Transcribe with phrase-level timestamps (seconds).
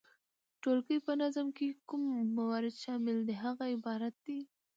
[0.51, 2.01] د ټولګي په نظم کي چي کوم
[2.37, 4.39] موارد شامل دي هغه عبارت دي،